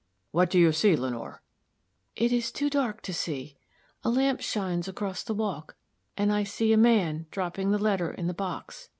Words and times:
"What 0.31 0.49
do 0.49 0.57
you 0.57 0.71
see, 0.71 0.95
Lenore?" 0.95 1.43
"It 2.15 2.31
is 2.33 2.51
too 2.51 2.71
dark 2.71 3.03
to 3.03 3.13
see. 3.13 3.55
A 4.03 4.09
lamp 4.09 4.41
shines 4.41 4.87
across 4.87 5.21
the 5.21 5.35
walk, 5.35 5.75
and 6.17 6.33
I 6.33 6.43
see 6.43 6.73
a 6.73 6.75
man 6.75 7.27
dropping 7.29 7.69
the 7.69 7.77
letter 7.77 8.09
in 8.11 8.25
the 8.25 8.33
box. 8.33 8.89